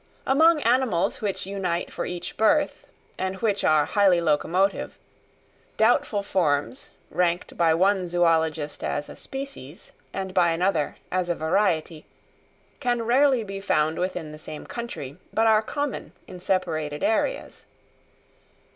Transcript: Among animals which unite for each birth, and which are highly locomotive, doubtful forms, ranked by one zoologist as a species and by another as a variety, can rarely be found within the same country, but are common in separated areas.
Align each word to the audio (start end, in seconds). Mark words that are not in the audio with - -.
Among 0.25 0.61
animals 0.61 1.21
which 1.21 1.45
unite 1.45 1.91
for 1.91 2.07
each 2.07 2.35
birth, 2.35 2.87
and 3.19 3.35
which 3.35 3.63
are 3.63 3.85
highly 3.85 4.19
locomotive, 4.19 4.97
doubtful 5.77 6.23
forms, 6.23 6.89
ranked 7.11 7.55
by 7.55 7.75
one 7.75 8.07
zoologist 8.07 8.83
as 8.83 9.09
a 9.09 9.15
species 9.15 9.91
and 10.11 10.33
by 10.33 10.53
another 10.53 10.95
as 11.11 11.29
a 11.29 11.35
variety, 11.35 12.07
can 12.79 13.03
rarely 13.03 13.43
be 13.43 13.61
found 13.61 13.99
within 13.99 14.31
the 14.31 14.39
same 14.39 14.65
country, 14.65 15.17
but 15.31 15.45
are 15.45 15.61
common 15.61 16.13
in 16.27 16.39
separated 16.39 17.03
areas. 17.03 17.65